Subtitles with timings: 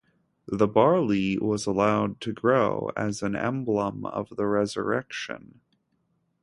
[0.47, 5.59] The barley was allowed to grow as an emblem of the resurrection.